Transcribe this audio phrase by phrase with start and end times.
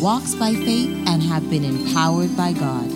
[0.00, 2.90] walks by faith, and have been empowered by God.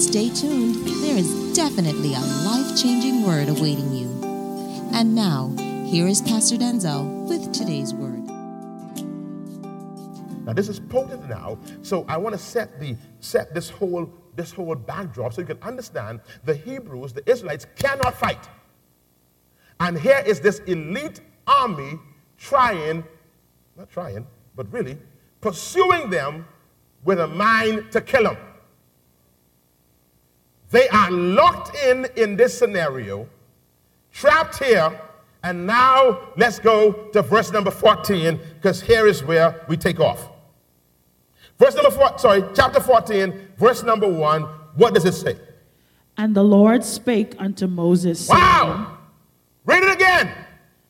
[0.00, 4.08] Stay tuned, there is definitely a life changing word awaiting you.
[4.94, 5.54] And now,
[5.86, 8.22] here is Pastor Denczil with today's word.
[10.44, 14.50] Now this is potent now, so I want to set the set this whole this
[14.50, 18.48] whole backdrop so you can understand the Hebrews, the Israelites cannot fight.
[19.78, 21.98] And here is this elite army
[22.38, 23.04] trying,
[23.76, 24.98] not trying, but really
[25.42, 26.46] pursuing them
[27.04, 28.38] with a mind to kill them.
[30.70, 33.28] They are locked in in this scenario,
[34.10, 34.98] trapped here,
[35.42, 40.30] and now let's go to verse number 14 because here is where we take off.
[41.58, 44.42] Verse number four, sorry, chapter 14, verse number 1.
[44.76, 45.36] What does it say?
[46.16, 48.28] And the Lord spake unto Moses.
[48.28, 48.98] Wow!
[49.64, 50.32] Read it again.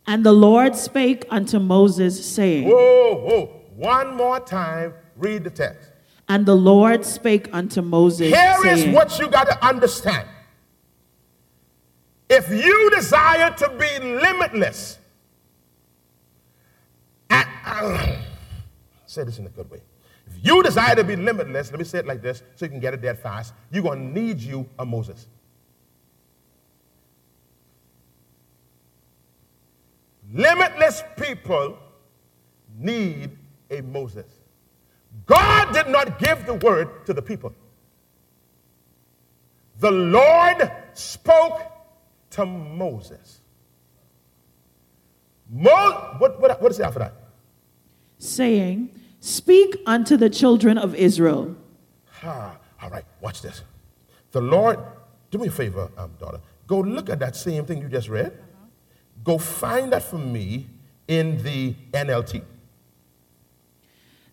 [0.06, 3.62] And the Lord spake unto Moses, saying, Whoa, whoa.
[3.77, 5.91] One more time, read the text.
[6.28, 8.33] And the Lord spake unto Moses.
[8.33, 10.28] Here saying, is what you got to understand.
[12.28, 14.98] If you desire to be limitless,
[17.28, 18.17] and, uh,
[19.06, 19.81] say this in a good way.
[20.27, 22.81] If you desire to be limitless, let me say it like this so you can
[22.81, 23.53] get it dead fast.
[23.70, 25.27] You're going to need you a Moses.
[30.33, 31.77] Limitless people
[32.78, 33.37] need
[33.72, 34.27] a Moses.
[35.27, 37.53] God did not give the word to the people.
[39.81, 41.60] The Lord spoke
[42.31, 43.41] to Moses.
[45.50, 47.15] Mo- what, what, what is it after that?
[48.19, 48.91] Saying,
[49.21, 51.54] Speak unto the children of Israel.
[52.25, 53.62] Ah, all right, watch this.
[54.33, 54.78] The Lord,
[55.31, 56.41] do me a favor, um, daughter.
[56.66, 58.33] Go look at that same thing you just read.
[59.22, 60.69] Go find that for me
[61.06, 62.43] in the NLT.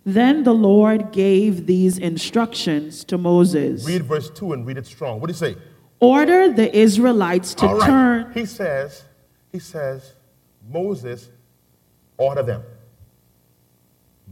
[0.06, 5.20] Then the Lord gave these instructions to Moses Read verse 2 and read it strong.
[5.20, 5.56] What do you say?
[6.00, 7.86] Order the Israelites to right.
[7.86, 8.32] turn.
[8.34, 9.04] He says,
[9.52, 10.16] he says,
[10.70, 11.30] Moses,
[12.18, 12.64] order them.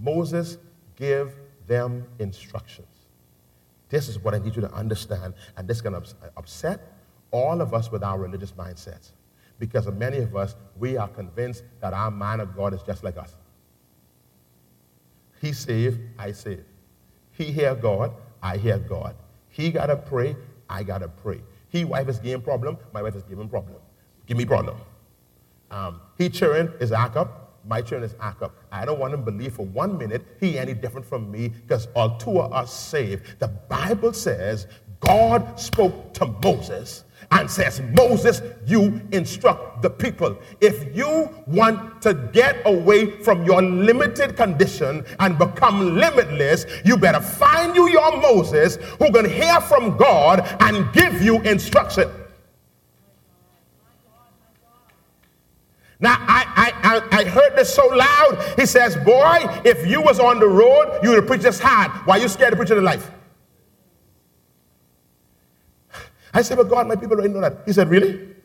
[0.01, 0.57] Moses,
[0.95, 1.35] give
[1.67, 2.87] them instructions.
[3.89, 6.93] This is what I need you to understand, and this is going to upset
[7.31, 9.11] all of us with our religious mindsets.
[9.59, 13.17] Because many of us, we are convinced that our man of God is just like
[13.17, 13.35] us.
[15.41, 16.63] He saved, I save.
[17.31, 19.15] He hear God, I hear God.
[19.49, 20.35] He gotta pray,
[20.69, 21.41] I gotta pray.
[21.69, 23.77] He wife is giving problem, my wife is giving problem.
[24.25, 24.77] Give me problem.
[25.69, 28.55] Um, he children is up, my children is up.
[28.71, 31.87] I don't want him to believe for one minute he any different from me because
[31.95, 33.39] all two of us saved.
[33.39, 34.67] The Bible says
[34.99, 40.37] God spoke to Moses and says, Moses, you instruct the people.
[40.61, 47.21] If you want to get away from your limited condition and become limitless, you better
[47.21, 52.09] find you your Moses who can hear from God and give you instruction.
[55.99, 56.45] Now, I,
[56.83, 58.53] I, I, I heard this so loud.
[58.55, 61.91] He says, Boy, if you was on the road, you would have preached this hard.
[62.05, 63.09] Why you scared to preach in the life?
[66.33, 67.59] I said, but God, my people don't know that.
[67.65, 68.35] He said, really?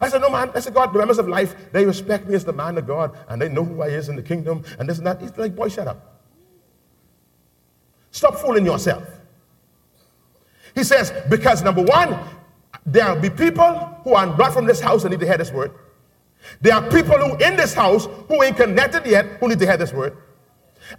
[0.00, 0.50] I said, no, man.
[0.54, 3.16] I said, God, the members of life, they respect me as the man of God,
[3.28, 5.20] and they know who I is in the kingdom, and this and that.
[5.20, 6.20] He's like, boy, shut up.
[8.10, 9.04] Stop fooling yourself.
[10.74, 12.18] He says, because number one,
[12.84, 13.74] there will be people
[14.04, 15.72] who are not from this house and need to hear this word.
[16.60, 19.76] There are people who in this house who ain't connected yet who need to hear
[19.76, 20.16] this word.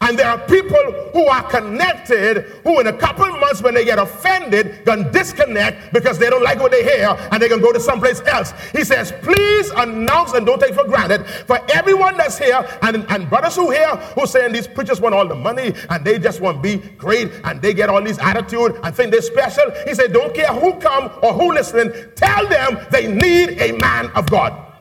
[0.01, 3.99] And there are people who are connected who, in a couple months, when they get
[3.99, 7.79] offended, can disconnect because they don't like what they hear and they can go to
[7.79, 8.53] someplace else.
[8.71, 13.29] He says, Please announce and don't take for granted for everyone that's here and, and
[13.29, 16.57] brothers who here who saying these preachers want all the money and they just want
[16.57, 19.63] to be great and they get all these attitude and think they're special.
[19.85, 24.09] He said, Don't care who come or who listening, tell them they need a man
[24.11, 24.72] of God.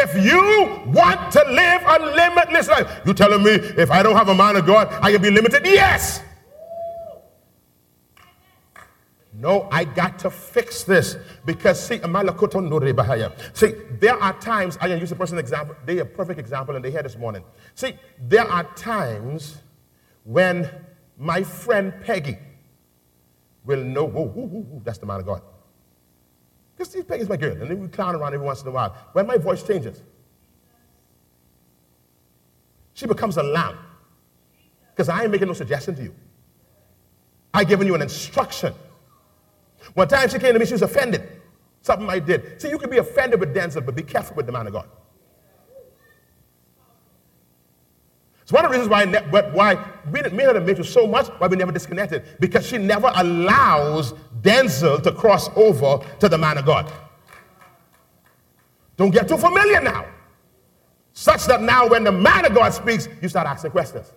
[0.00, 4.28] If you want to live a limitless life, you telling me if I don't have
[4.28, 5.64] a man of God, I can be limited?
[5.64, 6.22] Yes.
[9.32, 15.12] No, I got to fix this because see, see, there are times I can use
[15.12, 15.76] a personal example.
[15.84, 17.44] They a perfect example, and they here this morning.
[17.76, 19.58] See, there are times
[20.24, 20.68] when
[21.16, 22.38] my friend Peggy
[23.64, 25.42] will know, whoa, whoa, whoa that's the man of God.
[26.78, 28.96] Because see, Peggy's my girl, and then we clown around every once in a while.
[29.12, 30.00] When my voice changes,
[32.94, 33.76] she becomes a lamb.
[34.90, 36.14] Because I ain't making no suggestion to you.
[37.52, 38.72] I given you an instruction.
[39.94, 41.28] One time she came to me, she was offended.
[41.82, 42.62] Something I did.
[42.62, 44.88] See, you can be offended with Denczil, but be careful with the man of God.
[48.48, 49.74] It's one of the reasons why, ne- but why
[50.10, 52.24] me and her so much, why we never disconnected.
[52.40, 56.90] Because she never allows Denczil to cross over to the man of God.
[58.96, 60.06] Don't get too familiar now.
[61.12, 64.14] Such that now when the man of God speaks, you start asking questions.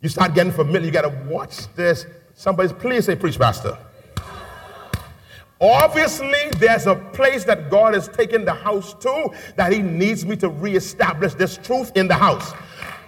[0.00, 0.86] You start getting familiar.
[0.86, 2.06] You got to watch this.
[2.34, 3.76] Somebody, please say, preach, pastor.
[5.60, 10.36] Obviously, there's a place that God has taken the house to that He needs me
[10.36, 12.52] to reestablish this truth in the house.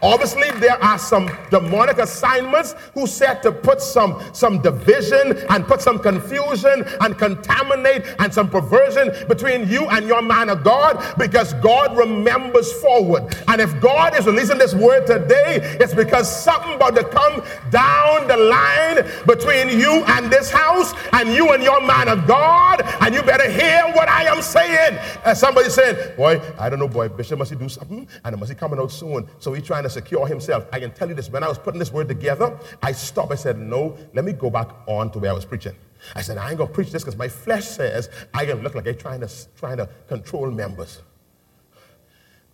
[0.03, 5.81] Obviously, there are some demonic assignments who said to put some, some division and put
[5.81, 11.55] some confusion and contaminate and some perversion between you and your man of God because
[11.55, 13.33] God remembers forward.
[13.47, 17.41] And if God is releasing this word today, it's because something about to come
[17.71, 22.83] down the line between you and this house and you and your man of God.
[23.01, 24.99] And you better hear what I am saying.
[25.25, 28.39] And somebody said, Boy, I don't know, boy, Bishop must he do something and it
[28.39, 29.29] must he coming out soon.
[29.39, 30.67] So he's trying to secure himself.
[30.73, 33.33] I can tell you this when I was putting this word together, I stopped.
[33.33, 35.75] I said, No, let me go back on to where I was preaching.
[36.15, 38.87] I said, I ain't gonna preach this because my flesh says I can look like
[38.87, 41.01] I'm trying to, trying to control members.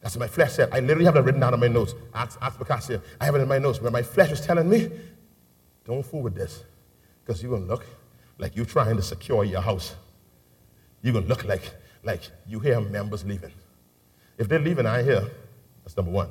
[0.00, 0.68] That's what my flesh said.
[0.72, 1.94] I literally have it written down in my notes.
[2.14, 3.00] Ask, ask Picasso.
[3.20, 4.90] I have it in my notes where my flesh was telling me,
[5.84, 6.64] don't fool with this
[7.24, 7.84] because you're going to look
[8.38, 9.96] like you're trying to secure your house.
[11.02, 11.74] You're going to look like,
[12.04, 13.52] like you hear members leaving.
[14.38, 15.28] If they're leaving, I hear.
[15.82, 16.30] That's number one.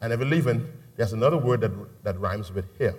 [0.00, 1.72] And if you're leaving, there's another word that,
[2.04, 2.94] that rhymes with here.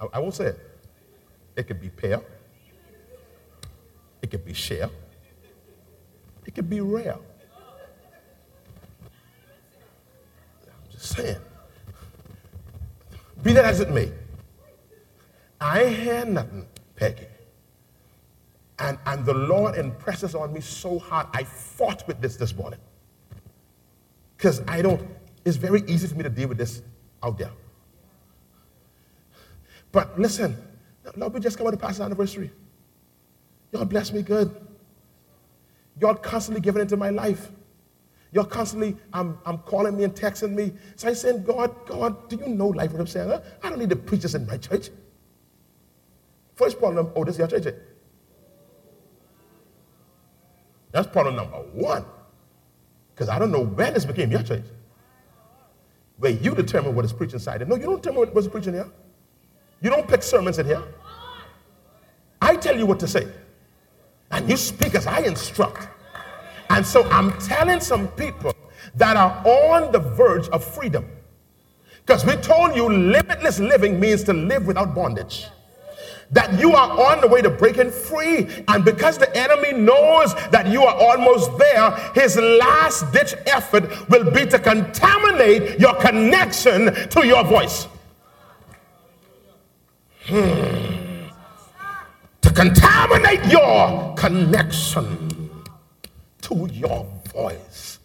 [0.00, 0.60] I, I won't say it.
[1.56, 2.20] It could be pair.
[4.22, 4.90] It could be share.
[6.46, 7.16] It could be rare.
[10.66, 11.36] I'm just saying.
[13.42, 14.12] Be that as it may,
[15.60, 17.26] I hear nothing, Peggy.
[18.80, 21.26] And, and the Lord impresses on me so hard.
[21.34, 22.80] I fought with this this morning.
[24.36, 25.06] Because I don't,
[25.44, 26.82] it's very easy for me to deal with this
[27.22, 27.50] out there.
[29.92, 30.56] But listen,
[31.14, 32.50] Lord, we just come out of pastor's anniversary.
[33.72, 34.54] Y'all bless me good.
[36.00, 37.50] Y'all constantly giving into my life.
[38.32, 40.72] Y'all constantly I'm, I'm calling me and texting me.
[40.96, 42.92] So I said, God, God, do you know life?
[42.92, 43.30] What I'm saying?
[43.62, 44.88] I don't need to preach this in my church.
[46.54, 47.74] First problem, oh, this is your church.
[50.92, 52.04] That's problem number one.
[53.14, 54.64] Because I don't know when this became your church.
[56.18, 57.66] Where you determine what is preached inside.
[57.68, 58.90] No, you don't determine what's preaching here.
[59.80, 60.82] You don't pick sermons in here.
[62.42, 63.26] I tell you what to say.
[64.30, 65.88] And you speak as I instruct.
[66.68, 68.54] And so I'm telling some people
[68.94, 71.06] that are on the verge of freedom.
[72.04, 75.46] Because we told you limitless living means to live without bondage
[76.32, 78.46] that you are on the way to breaking free.
[78.68, 84.30] And because the enemy knows that you are almost there, his last ditch effort will
[84.30, 87.88] be to contaminate your connection to your voice.
[90.26, 91.26] Hmm.
[92.42, 95.50] To contaminate your connection
[96.42, 97.98] to your voice.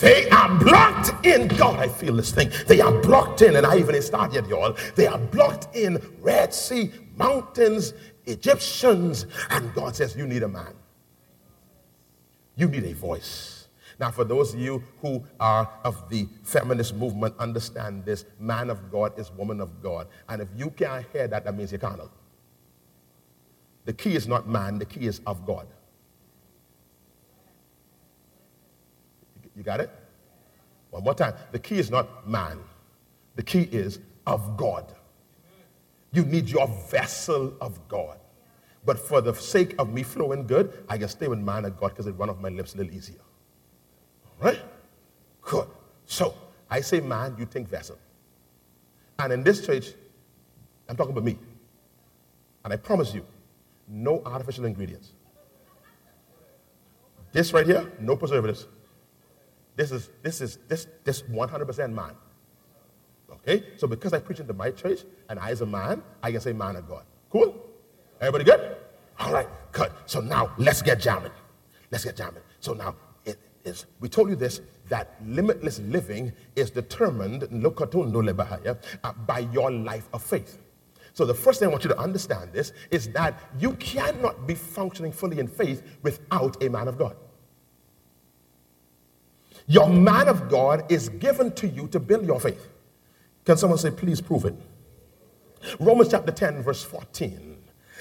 [0.00, 1.48] They are blocked in.
[1.48, 2.50] God, I feel this thing.
[2.66, 4.76] They are blocked in, and I even started yet, y'all.
[4.94, 7.94] They are blocked in Red Sea mountains,
[8.26, 9.26] Egyptians.
[9.50, 10.74] And God says, You need a man.
[12.56, 13.68] You need a voice.
[13.98, 18.90] Now, for those of you who are of the feminist movement, understand this man of
[18.90, 20.06] God is woman of God.
[20.28, 22.10] And if you can't hear that, that means you're carnal.
[23.86, 25.66] The key is not man, the key is of God.
[29.56, 29.90] You got it?
[30.90, 31.34] One more time.
[31.52, 32.58] The key is not man,
[33.36, 34.92] the key is of God.
[36.16, 38.18] You need your vessel of God.
[38.86, 41.88] But for the sake of me flowing good, I can stay with man of God
[41.90, 43.20] because it run off my lips a little easier.
[44.40, 44.60] All right?
[45.42, 45.68] Good.
[46.06, 46.34] So
[46.70, 47.98] I say man, you think vessel.
[49.18, 49.92] And in this church,
[50.88, 51.38] I'm talking about me.
[52.64, 53.26] And I promise you,
[53.86, 55.12] no artificial ingredients.
[57.30, 58.66] This right here, no preservatives.
[59.74, 62.14] This is this is this this 100% man.
[63.30, 63.64] Okay?
[63.76, 66.52] So because I preach into my church and I as a man, I can say
[66.52, 67.04] man of God.
[67.30, 67.54] Cool?
[68.20, 68.76] Everybody good?
[69.18, 69.90] All right, good.
[70.06, 71.32] So now let's get jamming.
[71.90, 72.42] Let's get jamming.
[72.60, 79.38] So now it is we told you this that limitless living is determined uh, by
[79.52, 80.58] your life of faith.
[81.12, 84.54] So the first thing I want you to understand this is that you cannot be
[84.54, 87.16] functioning fully in faith without a man of God.
[89.66, 92.68] Your man of God is given to you to build your faith.
[93.46, 94.54] Can someone say, please prove it?
[95.78, 97.55] Romans chapter 10, verse 14.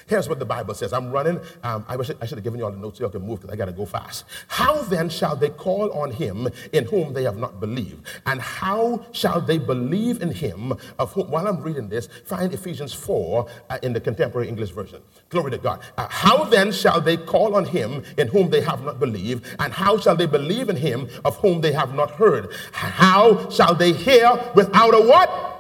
[0.07, 0.93] Here's what the Bible says.
[0.93, 1.39] I'm running.
[1.63, 3.41] Um, I, wish I should have given you all the notes so you can move
[3.41, 4.25] because I got to go fast.
[4.47, 8.05] How then shall they call on him in whom they have not believed?
[8.27, 11.31] And how shall they believe in him of whom?
[11.31, 15.01] While I'm reading this, find Ephesians 4 uh, in the contemporary English version.
[15.29, 15.81] Glory to God.
[15.97, 19.43] Uh, how then shall they call on him in whom they have not believed?
[19.57, 22.53] And how shall they believe in him of whom they have not heard?
[22.73, 25.54] How shall they hear without a what?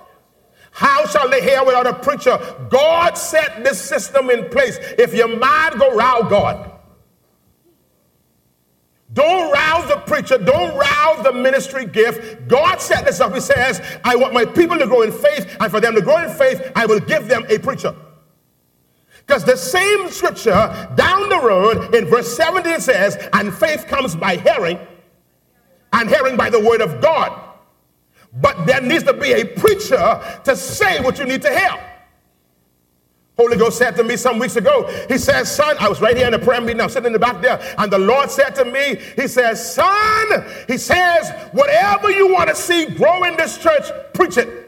[0.75, 2.37] How shall they hear without a preacher?
[2.69, 4.77] God set this system in place.
[4.97, 6.69] If your mind go row God.
[9.13, 10.37] Don't rouse the preacher.
[10.37, 12.49] Don't rouse the ministry gift.
[12.49, 13.33] God set this up.
[13.33, 16.17] He says, I want my people to grow in faith, and for them to grow
[16.17, 17.95] in faith, I will give them a preacher.
[19.25, 24.35] Because the same scripture down the road in verse 17 says, and faith comes by
[24.35, 24.77] hearing,
[25.93, 27.44] and hearing by the word of God.
[28.35, 31.91] But there needs to be a preacher to say what you need to hear.
[33.37, 36.25] Holy Ghost said to me some weeks ago, He says, Son, I was right here
[36.25, 38.65] in the prayer meeting, I'm sitting in the back there, and the Lord said to
[38.65, 43.83] me, He says, Son, He says, whatever you want to see grow in this church,
[44.13, 44.64] preach it.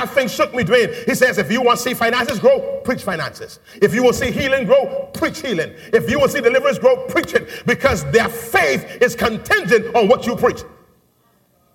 [0.00, 1.04] That thing shook me, Dwayne.
[1.04, 3.58] He says, if you want to see finances grow, preach finances.
[3.82, 5.74] If you to see healing grow, preach healing.
[5.92, 7.66] If you to see deliverance grow, preach it.
[7.66, 10.62] Because their faith is contingent on what you preach.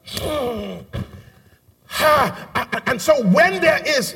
[2.88, 4.14] and so when there is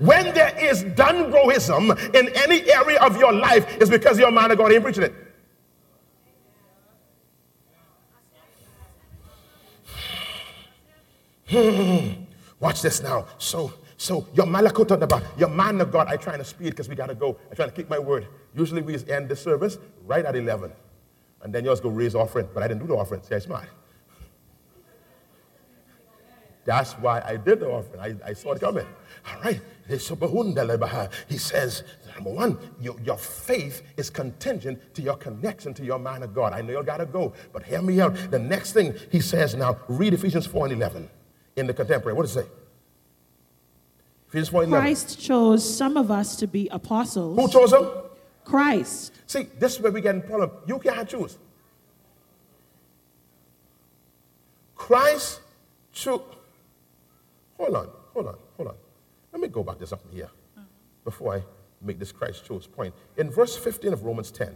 [0.00, 1.32] when there is done
[2.14, 5.14] in any area of your life, it's because your man of God ain't preaching it.
[11.50, 12.19] Hmm.
[12.60, 13.26] Watch this now.
[13.38, 16.08] So, so your malakota about your man of God.
[16.08, 17.38] I trying to speed because we gotta go.
[17.50, 18.28] I try to keep my word.
[18.54, 20.70] Usually we end the service right at 11.
[21.42, 22.48] And then you yours go raise offering.
[22.52, 23.22] But I didn't do the offering.
[23.22, 23.64] See, I smart.
[26.66, 28.00] That's why I did the offering.
[28.00, 28.86] I, I saw it coming.
[29.26, 29.60] All right.
[29.88, 29.98] He
[31.38, 31.82] says,
[32.14, 36.52] number one, your, your faith is contingent to your connection to your man of God.
[36.52, 38.14] I know you got to go, but hear me out.
[38.30, 41.10] The next thing he says now, read Ephesians 4 and 11
[41.60, 42.16] in the contemporary.
[42.16, 42.50] What does it say?
[44.28, 47.38] Ephesians 4 Christ chose some of us to be apostles.
[47.38, 47.88] Who chose them?
[48.44, 49.12] Christ.
[49.26, 50.50] See, this is where we get in problem.
[50.66, 51.36] You can't choose.
[54.74, 55.40] Christ
[55.92, 56.22] chose.
[57.58, 58.74] Hold on, hold on, hold on.
[59.32, 60.30] Let me go back to something here
[61.04, 61.42] before I
[61.82, 62.94] make this Christ chose point.
[63.16, 64.54] In verse 15 of Romans 10,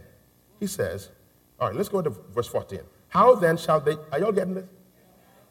[0.59, 1.11] he says,
[1.59, 2.79] all right, let's go to verse 14.
[3.09, 4.65] How then shall they, are y'all getting this?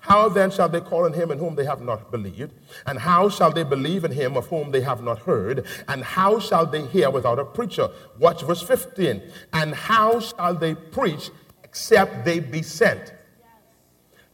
[0.04, 2.52] How then shall they call on him in whom they have not believed?
[2.84, 5.64] And how shall they believe in him of whom they have not heard?
[5.88, 7.88] And how shall they hear without a preacher?
[8.18, 9.22] Watch verse 15.
[9.54, 11.30] And how shall they preach
[11.62, 13.14] except they be sent?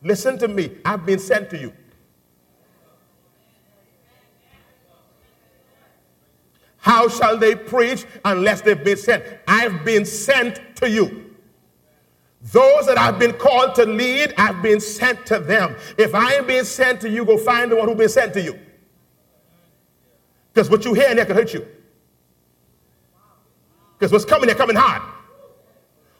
[0.03, 0.77] Listen to me.
[0.85, 1.73] I've been sent to you.
[6.79, 9.23] How shall they preach unless they've been sent?
[9.47, 11.30] I've been sent to you.
[12.43, 15.77] Those that I've been called to lead, I've been sent to them.
[15.99, 18.41] If I ain't being sent to you, go find the one who been sent to
[18.41, 18.59] you.
[20.53, 21.67] Because what you hear in there can hurt you.
[23.99, 25.03] Because what's coming here coming hard.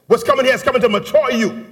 [0.05, 1.65] What's coming here is coming to mature you.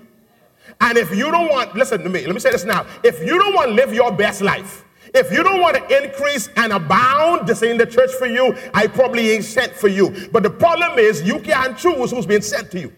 [0.82, 2.88] And if you don't want, listen to me, let me say this now.
[3.04, 6.50] If you don't want to live your best life, if you don't want to increase
[6.56, 10.30] and abound, this ain't the church for you, I probably ain't sent for you.
[10.32, 12.94] But the problem is you can't choose who's being sent to you.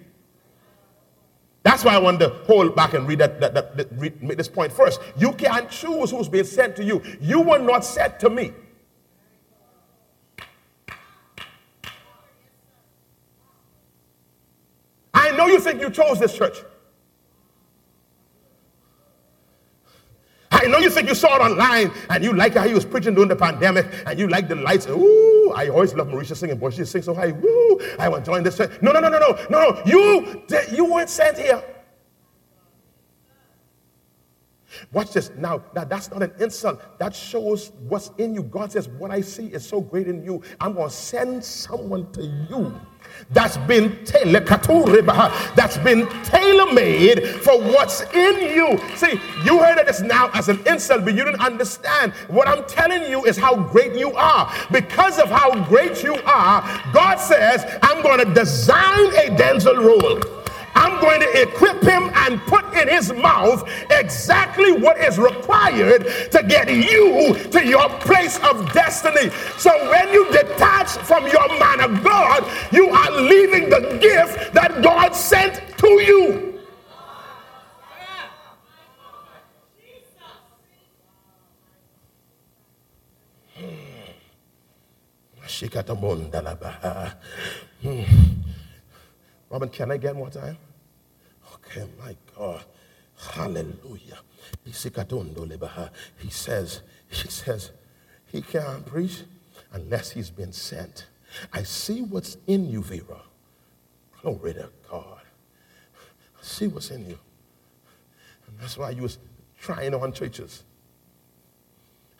[1.63, 4.37] That's why I want to hold back and read that, that, that, that read, make
[4.37, 4.99] this point first.
[5.15, 7.03] You can't choose who's being sent to you.
[7.19, 8.51] You were not sent to me.
[15.13, 16.57] I know you think you chose this church.
[20.51, 23.13] I know you think you saw it online and you like how he was preaching
[23.13, 24.87] during the pandemic and you like the lights.
[24.87, 26.57] Ooh, I always love Marisha singing.
[26.57, 27.31] Boy, she sings so high.
[27.31, 28.59] Woo, I want to join this.
[28.81, 29.81] No, no, no, no, no, no, no.
[29.85, 31.63] You, you weren't sent here.
[34.91, 35.31] Watch this.
[35.37, 36.81] Now, now, that's not an insult.
[36.99, 38.43] That shows what's in you.
[38.43, 40.41] God says, What I see is so great in you.
[40.59, 42.79] I'm going to send someone to you
[43.31, 43.97] that's been
[45.55, 48.79] that's been tailor-made for what's in you.
[48.95, 52.13] See, you heard it as now as an insult, but you didn't understand.
[52.27, 54.53] What I'm telling you is how great you are.
[54.71, 56.61] Because of how great you are,
[56.93, 60.40] God says, I'm going to design a Denczil Rolle.
[60.81, 66.43] I'm going to equip him and put in his mouth exactly what is required to
[66.43, 69.29] get you to your place of destiny.
[69.57, 74.81] So when you detach from your man of God, you are leaving the gift that
[74.81, 76.59] God sent to you.
[87.83, 88.01] Hmm.
[89.51, 90.57] Robin, can I get more time?
[91.71, 92.63] Okay, my God.
[93.17, 94.19] Hallelujah.
[94.65, 94.71] He
[96.29, 97.71] says, he says,
[98.25, 99.23] he can't preach
[99.71, 101.05] unless he's been sent.
[101.53, 103.21] I see what's in you, Vera.
[104.21, 105.21] Glory to God.
[105.21, 107.17] I see what's in you.
[108.47, 109.17] And that's why you was
[109.59, 110.63] trying on churches.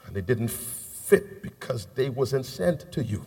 [0.06, 3.26] And they didn't fit because they wasn't sent to you.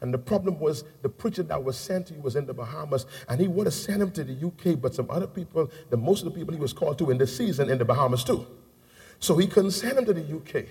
[0.00, 3.06] And the problem was the preacher that was sent to you was in the Bahamas,
[3.28, 6.24] and he would have sent him to the UK, but some other people, the most
[6.24, 8.46] of the people he was called to in the season in the Bahamas too.
[9.18, 10.66] So he couldn't send him to the UK.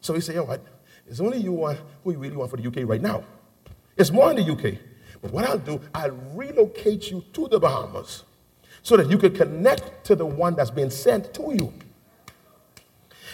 [0.00, 0.64] So he said, you know what?
[1.06, 1.54] It's only you
[2.04, 3.24] who you really want for the UK right now.
[3.96, 4.78] It's more in the UK.
[5.20, 8.24] But what I'll do, I'll relocate you to the Bahamas
[8.82, 11.74] so that you can connect to the one that's been sent to you.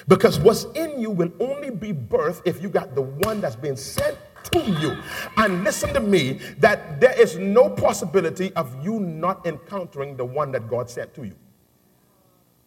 [0.09, 3.77] Because what's in you will only be birth if you got the one that's been
[3.77, 4.17] sent
[4.51, 4.97] to you.
[5.37, 10.53] And listen to me that there is no possibility of you not encountering the one
[10.53, 11.35] that God sent to you.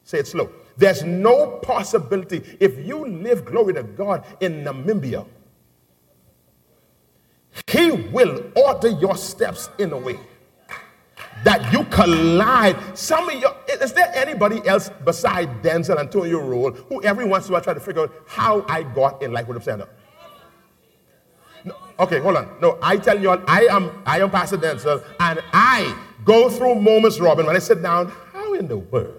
[0.04, 0.50] Say it slow.
[0.78, 5.26] There's no possibility if you live, glory to God, in Namibia,
[7.68, 10.18] He will order your steps in a way
[11.44, 12.76] that you collide.
[12.98, 13.50] Some of you,
[13.82, 17.62] is there anybody else beside Denczil and Antonio Rule who every once in a while
[17.62, 19.99] try to figure out how I got in life with up?
[21.66, 22.48] No, okay, hold on.
[22.62, 25.96] No, I tell you all, I am I am Pastor Denczil, and I
[26.26, 29.19] go through moments, Robin, when I sit down, how in the world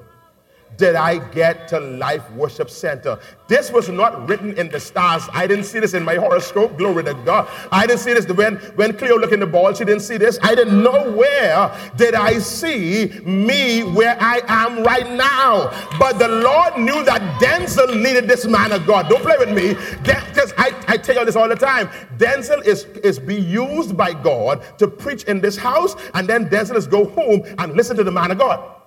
[0.80, 3.18] did I get to Life Worship Center.
[3.48, 5.22] This was not written in the stars.
[5.30, 6.78] I didn't see this in my horoscope.
[6.78, 7.48] Glory to God.
[7.70, 9.74] I didn't see this when, when Cleo looked in the ball.
[9.74, 10.38] She didn't see this.
[10.42, 15.70] I didn't know where did I see me where I am right now.
[15.98, 19.10] But the Lord knew that Denczil needed this man of God.
[19.10, 19.74] Don't play with me.
[20.02, 21.88] Because I, I tell you this all the time.
[22.16, 26.76] Denczil is, is be used by God to preach in this house, and then Denczil
[26.76, 28.79] is go home and listen to the man of God.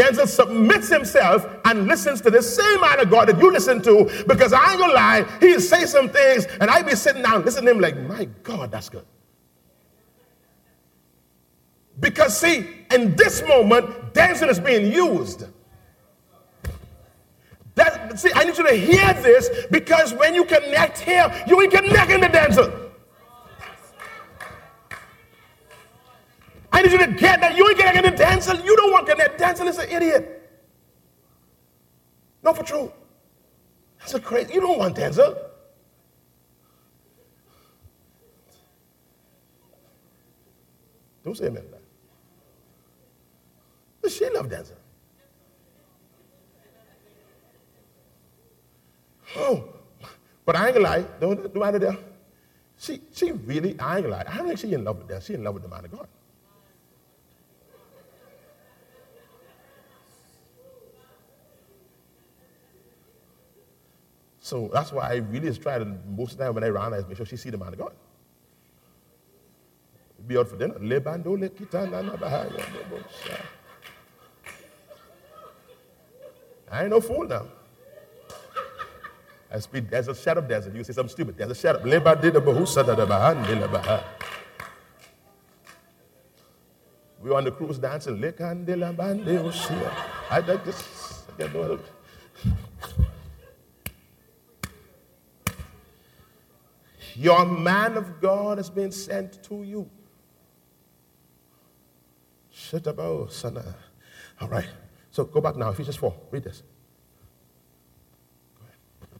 [0.00, 4.10] Denczil submits himself and listens to the same man of God that you listen to
[4.26, 7.66] because I ain't gonna lie, he'll say some things and I be sitting down listening
[7.66, 9.04] to him like, my God, that's good.
[11.98, 15.44] Because see, in this moment, Denczil is being used.
[17.74, 21.72] That, see, I need you to hear this because when you connect here, you ain't
[21.72, 22.89] connecting to Denczil.
[26.82, 27.56] Need you to get that.
[27.56, 28.64] You ain't getting into Denczil.
[28.64, 30.50] You don't want to get Denczil is an idiot.
[32.42, 32.92] No, for true.
[33.98, 34.54] That's a crazy.
[34.54, 35.36] You don't want Denczil.
[41.22, 41.64] Don't say amen.
[44.00, 44.76] But she loved Denczil.
[49.36, 49.64] Oh,
[50.44, 51.04] but I ain't gonna lie.
[51.20, 51.96] Don't do matter there.
[52.78, 54.24] She, she really, I ain't gonna lie.
[54.26, 55.22] I don't think she in love with that.
[55.22, 56.08] She in love with the man of God.
[64.50, 66.92] So that's why I really is trying to, most of the time when I run,
[66.92, 67.92] I make sure she see the man of God.
[70.26, 70.74] Be out for dinner.
[76.68, 77.46] I ain't no fool now.
[79.52, 80.74] I speak, there's a shut up desert.
[80.74, 81.38] You say something stupid.
[81.38, 81.84] There's a up.
[87.22, 88.24] We were on the cruise dancing.
[88.24, 88.32] I
[90.64, 91.22] this.
[91.38, 91.46] I
[97.16, 99.88] Your man of God has been sent to you.
[102.50, 103.28] Shut up, oh.
[104.40, 104.66] All right.
[105.10, 105.70] So go back now.
[105.70, 106.14] Ephesians 4.
[106.30, 106.62] Read this.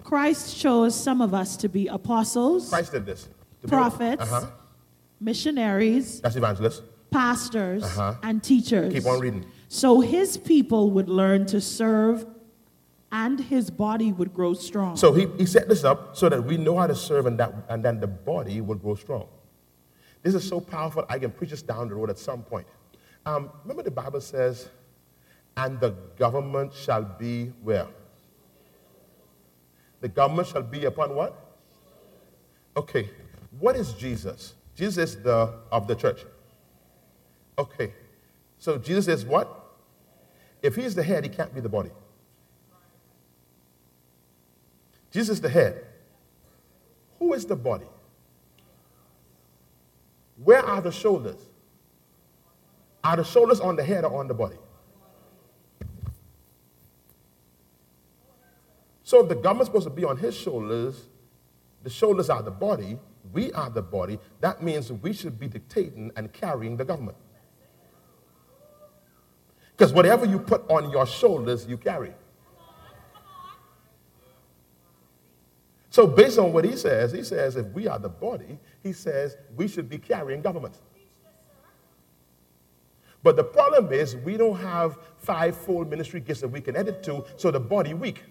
[0.04, 2.68] Christ chose some of us to be apostles.
[2.70, 3.28] Christ did this.
[3.66, 4.22] Prophets.
[4.22, 4.46] Uh-huh.
[5.20, 6.20] Missionaries.
[6.20, 6.82] That's evangelists.
[7.10, 8.14] pastors, Uh-huh.
[8.22, 8.92] and teachers.
[8.92, 9.44] Keep on reading.
[9.68, 12.24] So his people would learn to serve
[13.12, 14.96] and his body would grow strong.
[14.96, 17.52] So he, he set this up so that we know how to serve and, that,
[17.68, 19.26] and then the body will grow strong.
[20.22, 22.66] This is so powerful, I can preach this down the road at some point.
[23.26, 24.68] Um, remember the Bible says,
[25.56, 27.88] and the government shall be where?
[30.00, 31.58] The government shall be upon what?
[32.76, 33.10] Okay,
[33.58, 34.54] what is Jesus?
[34.74, 36.24] Jesus is the of the church.
[37.58, 37.92] Okay,
[38.56, 39.76] so Jesus is what?
[40.62, 41.90] If he's the head, he can't be the body.
[45.10, 45.84] Jesus is the head.
[47.18, 47.86] Who is the body?
[50.42, 51.38] Where are the shoulders?
[53.02, 54.56] Are the shoulders on the head or on the body?
[59.02, 61.08] So if the government's supposed to be on his shoulders,
[61.82, 62.98] the shoulders are the body,
[63.32, 67.16] we are the body, that means we should be dictating and carrying the government.
[69.72, 72.12] Because whatever you put on your shoulders, you carry.
[75.90, 79.36] So, based on what he says, he says if we are the body, he says
[79.56, 80.76] we should be carrying government.
[83.22, 87.24] But the problem is we don't have five-fold ministry gifts that we can edit to,
[87.36, 88.22] so the body weak.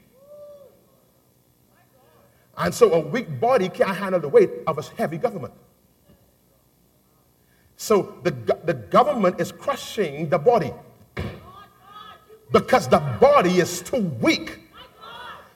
[2.58, 5.54] And so a weak body can't handle the weight of a heavy government.
[7.76, 8.32] So the,
[8.66, 10.74] the government is crushing the body
[12.52, 14.59] because the body is too weak.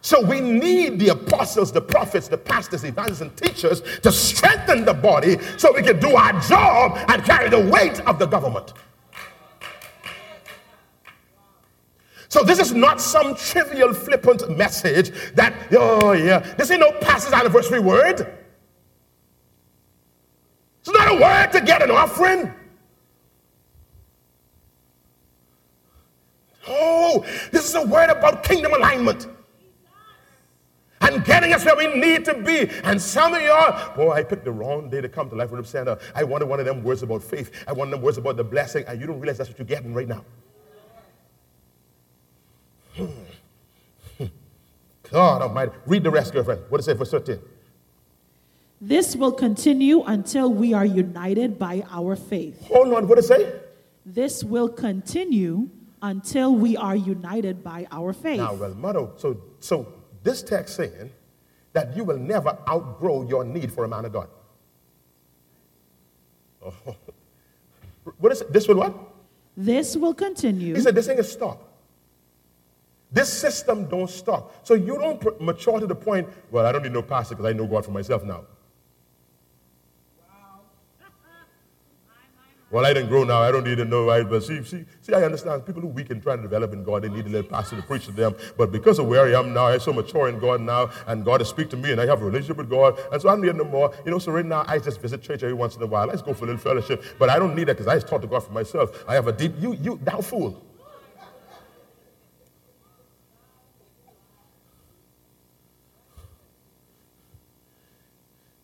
[0.04, 4.94] So we need the apostles, the prophets, the pastors, evangelists, and teachers to strengthen the
[4.94, 8.74] body so we can do our job and carry the weight of the government.
[12.28, 17.32] So this is not some trivial, flippant message that, oh yeah, this ain't no pastor's
[17.32, 18.28] anniversary word.
[20.82, 22.54] It's not a word to get an offering.
[26.68, 29.28] Oh, this is a word about kingdom alignment.
[31.04, 32.70] And getting us where we need to be.
[32.84, 35.68] And some of y'all, boy, I picked the wrong day to come to Life Worship
[35.68, 35.98] Center.
[36.16, 37.52] I wanted one of them words about faith.
[37.68, 39.94] I wanted them words about the blessing, and you don't realize that's what you're getting
[39.94, 40.24] right now.
[42.96, 43.06] Hmm.
[44.18, 44.26] Hmm.
[45.12, 45.72] God Almighty.
[45.86, 46.62] Read the rest, girlfriend.
[46.70, 47.40] What does it say for 13?
[48.80, 52.68] This will continue until we are united by our faith.
[52.68, 53.08] Hold on.
[53.08, 53.60] What does it say?
[54.06, 55.70] This will continue
[56.02, 58.40] until we are united by our faith.
[58.40, 59.88] Now, well, mother, so, so
[60.24, 61.12] this text saying
[61.74, 64.30] that you will never outgrow your need for a man of God.
[66.66, 66.96] Oh.
[68.18, 68.52] What is it?
[68.52, 68.94] This will what?
[69.56, 70.76] This will continue.
[70.76, 71.70] He said this thing is stop.
[73.12, 74.66] This system don't stop.
[74.66, 77.54] So you don't mature to the point, well, I don't need no pastor because I
[77.54, 78.46] know God for myself now.
[82.74, 83.40] Well, I didn't grow now.
[83.40, 84.08] I don't need to know.
[84.08, 84.28] Right?
[84.28, 85.64] But see, see, see, I understand.
[85.64, 87.84] People who weak and trying to develop in God, they need a little pastor to
[87.84, 88.36] preach to them.
[88.58, 91.40] But because of where I am now, I'm so mature in God now, and God
[91.44, 93.56] is speak to me, and I have a relationship with God, and so I need
[93.56, 93.94] no more.
[94.06, 96.08] You know, so right now I just visit church every once in a while.
[96.08, 97.04] Let's go for a little fellowship.
[97.20, 99.04] But I don't need that because I just talk to God for myself.
[99.08, 99.54] I have a deep.
[99.60, 100.60] You, you, thou fool.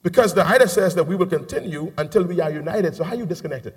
[0.02, 2.95] Because the writer says that we will continue until we are united.
[2.95, 3.76] So how are you disconnected?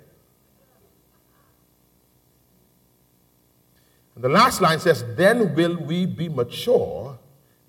[4.23, 7.19] The last line says, Then will we be mature,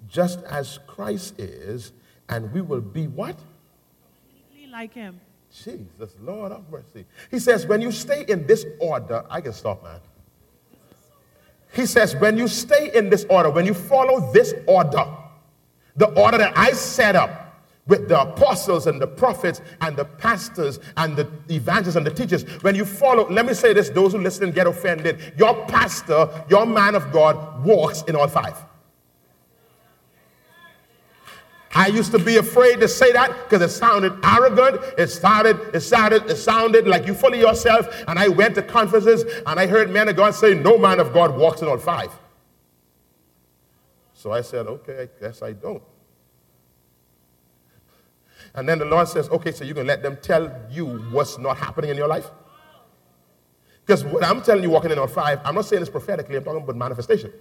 [0.07, 1.91] just as Christ is,
[2.29, 3.35] and we will be what?
[4.71, 5.21] Like him.
[5.53, 7.07] Jesus, Lord of mercy.
[7.29, 9.99] He says, when you stay in this order, I can stop, man.
[11.73, 15.07] He says, when you stay in this order, when you follow this order,
[15.97, 17.44] the order that I set up
[17.87, 22.45] with the apostles and the prophets and the pastors and the evangelists and the teachers,
[22.63, 26.65] when you follow, let me say this, those who listen get offended, your pastor, your
[26.65, 28.57] man of God walks in all five.
[31.77, 34.81] I used to be afraid to say that because it sounded arrogant.
[34.97, 37.89] It started, it sounded, it sounded like you fully yourself.
[38.07, 41.13] And I went to conferences and I heard men of God say, No man of
[41.13, 42.13] God walks in all five.
[44.13, 45.83] So I said, Okay, I guess I don't.
[48.55, 51.57] And then the Lord says, Okay, so you can let them tell you what's not
[51.57, 52.31] happening in your life?
[53.85, 56.45] Because what I'm telling you, walking in on five, I'm not saying this prophetically, I'm
[56.45, 57.33] talking about manifestation.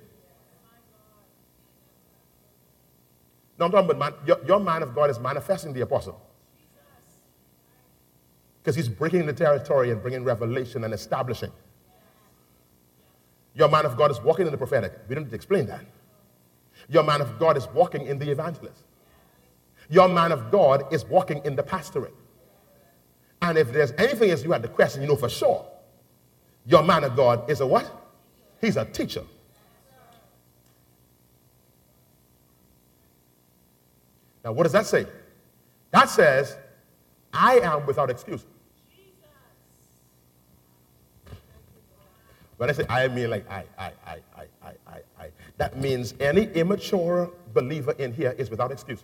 [3.58, 6.20] No, I'm talking about man, your, your man of God is manifesting the apostle.
[8.62, 11.52] Because he's breaking the territory and bringing revelation and establishing.
[13.56, 14.94] Your man of God is walking in the prophetic.
[15.08, 15.86] We don't need to explain that.
[16.90, 18.84] Your man of God is walking in the evangelist.
[19.94, 22.16] Your man of God is walking in the pastorate.
[23.44, 25.68] And if there's anything else you had to question, you know for sure,
[26.66, 27.86] your man of God is a what?
[28.60, 29.22] He's a teacher.
[34.44, 35.06] Now, what does that say?
[35.92, 36.58] That says,
[37.32, 38.44] I am without excuse.
[42.58, 45.80] When I say I I mean like I, I, I, I, I, I, I, that
[45.80, 49.04] means any immature believer in here is without excuse.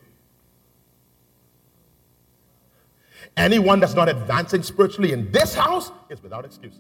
[3.38, 6.80] Anyone that's not advancing spiritually in this house is without excuse.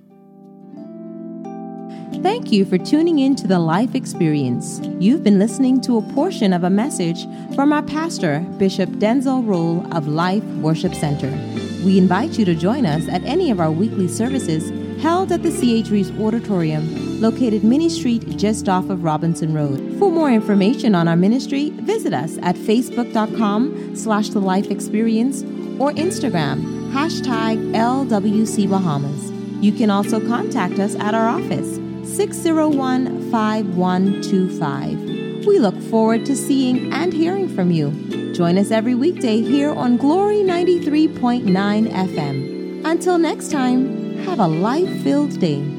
[2.21, 4.81] Thank you for tuning in to the Life Experience.
[4.99, 7.23] You've been listening to a portion of a message
[7.55, 11.29] from our pastor, Bishop Denczil Rolle of Life Worship Center.
[11.85, 14.69] We invite you to join us at any of our weekly services
[15.01, 15.91] held at the C.H.
[16.19, 19.77] Auditorium, located Minnie Street just off of Robinson Road.
[19.97, 25.43] For more information on our ministry, visit us at facebook.com slash the life experience
[25.79, 29.31] or Instagram, hashtag LWC Bahamas.
[29.63, 31.75] You can also contact us at our office,
[32.15, 35.45] 601 5125.
[35.45, 37.91] We look forward to seeing and hearing from you.
[38.33, 42.85] Join us every weekday here on Glory 93.9 FM.
[42.85, 45.78] Until next time, have a life filled day.